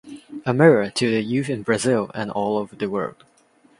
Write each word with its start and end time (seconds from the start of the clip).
A 0.47 0.51
mirror 0.51 0.89
to 0.89 1.11
the 1.11 1.21
youth 1.21 1.47
in 1.47 1.61
Brazil 1.61 2.09
and 2.15 2.31
all 2.31 2.57
over 2.57 2.75
the 2.75 2.89
world. 2.89 3.23